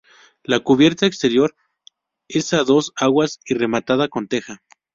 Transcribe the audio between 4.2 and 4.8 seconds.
teja.